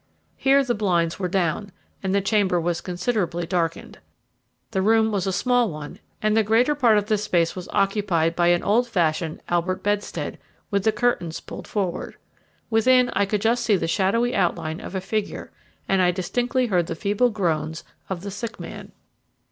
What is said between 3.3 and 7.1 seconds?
darkened. The room was a small one, and the greater part of